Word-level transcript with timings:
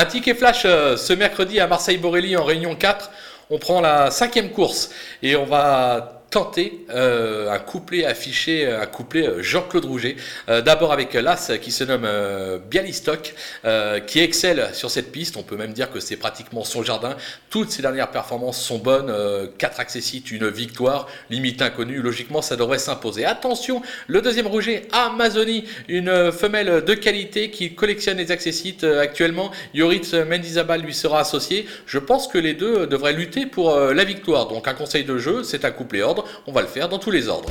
Un 0.00 0.04
ticket 0.04 0.34
flash 0.34 0.62
euh, 0.64 0.96
ce 0.96 1.12
mercredi 1.12 1.58
à 1.58 1.66
Marseille-Borelli 1.66 2.36
en 2.36 2.44
réunion 2.44 2.76
4. 2.76 3.10
On 3.50 3.58
prend 3.58 3.80
la 3.80 4.12
cinquième 4.12 4.52
course 4.52 4.90
et 5.24 5.34
on 5.34 5.44
va 5.44 6.17
tenter 6.30 6.84
euh, 6.90 7.50
un 7.50 7.58
couplet 7.58 8.04
affiché, 8.04 8.66
un 8.66 8.86
couplet 8.86 9.26
euh, 9.26 9.42
Jean-Claude 9.42 9.84
Rouget. 9.84 10.16
Euh, 10.48 10.60
d'abord 10.60 10.92
avec 10.92 11.14
l'As 11.14 11.52
qui 11.60 11.72
se 11.72 11.84
nomme 11.84 12.08
Bialystok, 12.70 13.34
qui 14.06 14.20
excelle 14.20 14.68
sur 14.72 14.90
cette 14.90 15.12
piste. 15.12 15.36
On 15.36 15.42
peut 15.42 15.56
même 15.56 15.72
dire 15.72 15.90
que 15.90 16.00
c'est 16.00 16.16
pratiquement 16.16 16.64
son 16.64 16.82
jardin. 16.82 17.16
Toutes 17.50 17.70
ses 17.70 17.82
dernières 17.82 18.10
performances 18.10 18.60
sont 18.60 18.78
bonnes. 18.78 19.12
4 19.58 19.80
accessites, 19.80 20.30
une 20.30 20.48
victoire, 20.48 21.08
limite 21.30 21.62
inconnue. 21.62 22.00
Logiquement, 22.00 22.42
ça 22.42 22.56
devrait 22.56 22.78
s'imposer. 22.78 23.24
Attention, 23.24 23.82
le 24.06 24.20
deuxième 24.20 24.46
Rouget, 24.46 24.86
Amazonie, 24.92 25.64
une 25.88 26.32
femelle 26.32 26.84
de 26.84 26.94
qualité 26.94 27.50
qui 27.50 27.74
collectionne 27.74 28.18
les 28.18 28.30
accessites 28.30 28.84
actuellement. 28.84 29.50
Yoritz 29.74 30.14
Mendizabal 30.14 30.82
lui 30.82 30.94
sera 30.94 31.20
associé. 31.20 31.66
Je 31.86 31.98
pense 31.98 32.28
que 32.28 32.38
les 32.38 32.54
deux 32.54 32.86
devraient 32.86 33.12
lutter 33.12 33.46
pour 33.46 33.78
la 33.78 34.04
victoire. 34.04 34.48
Donc 34.48 34.68
un 34.68 34.74
conseil 34.74 35.04
de 35.04 35.18
jeu, 35.18 35.42
c'est 35.42 35.64
un 35.64 35.70
couplet 35.70 36.02
on 36.46 36.52
va 36.52 36.62
le 36.62 36.68
faire 36.68 36.88
dans 36.88 36.98
tous 36.98 37.10
les 37.10 37.28
ordres. 37.28 37.50